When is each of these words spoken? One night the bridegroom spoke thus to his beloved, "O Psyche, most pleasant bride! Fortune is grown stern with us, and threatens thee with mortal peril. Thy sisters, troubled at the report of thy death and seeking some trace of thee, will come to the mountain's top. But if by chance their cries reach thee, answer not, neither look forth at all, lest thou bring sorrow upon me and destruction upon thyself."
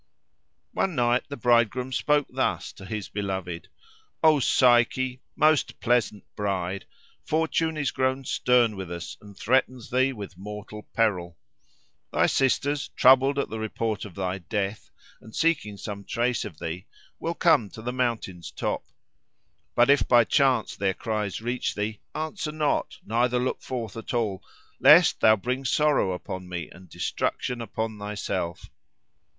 One 0.73 0.95
night 0.95 1.25
the 1.29 1.37
bridegroom 1.37 1.93
spoke 1.93 2.25
thus 2.31 2.71
to 2.73 2.85
his 2.87 3.07
beloved, 3.07 3.67
"O 4.23 4.39
Psyche, 4.39 5.21
most 5.35 5.79
pleasant 5.79 6.23
bride! 6.35 6.85
Fortune 7.23 7.77
is 7.77 7.91
grown 7.91 8.25
stern 8.25 8.75
with 8.75 8.91
us, 8.91 9.15
and 9.21 9.37
threatens 9.37 9.91
thee 9.91 10.11
with 10.11 10.39
mortal 10.39 10.87
peril. 10.95 11.37
Thy 12.11 12.25
sisters, 12.25 12.87
troubled 12.95 13.37
at 13.37 13.49
the 13.51 13.59
report 13.59 14.03
of 14.03 14.15
thy 14.15 14.39
death 14.39 14.89
and 15.21 15.35
seeking 15.35 15.77
some 15.77 16.03
trace 16.03 16.45
of 16.45 16.57
thee, 16.57 16.87
will 17.19 17.35
come 17.35 17.69
to 17.69 17.83
the 17.83 17.93
mountain's 17.93 18.49
top. 18.49 18.83
But 19.75 19.91
if 19.91 20.07
by 20.07 20.23
chance 20.23 20.75
their 20.75 20.95
cries 20.95 21.41
reach 21.41 21.75
thee, 21.75 21.99
answer 22.15 22.51
not, 22.51 22.97
neither 23.05 23.37
look 23.37 23.61
forth 23.61 23.95
at 23.95 24.15
all, 24.15 24.41
lest 24.79 25.19
thou 25.19 25.35
bring 25.35 25.63
sorrow 25.63 26.11
upon 26.13 26.49
me 26.49 26.71
and 26.71 26.89
destruction 26.89 27.61
upon 27.61 27.99
thyself." 27.99 28.71